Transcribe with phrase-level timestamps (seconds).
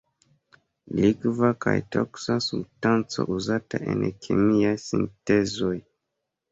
[0.99, 5.75] Likva kaj toksa substanco uzata en kemiaj sintezoj.